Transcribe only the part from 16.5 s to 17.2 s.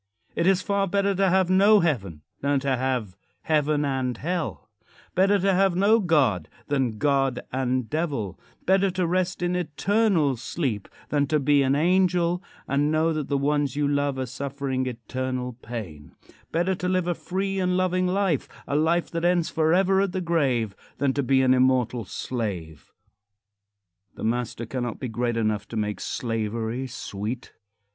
better to live a